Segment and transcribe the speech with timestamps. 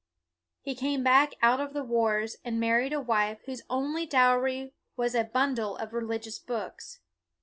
[0.63, 5.13] He came back out of the wars, and married a wife whose only dowry was
[5.13, 7.01] a bundle of religious books.